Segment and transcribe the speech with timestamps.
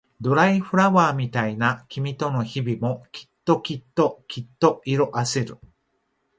[0.19, 1.55] ドライフラワーみたい
[1.87, 5.59] 君との日々もきっときっときっと色あせる